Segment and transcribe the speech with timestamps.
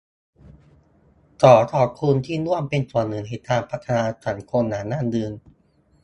[1.41, 5.31] ขอขอบคุณที่ร่วมเป็นส่วนหนึ่งในการพัฒนาสังคมอย่างยั่งยืน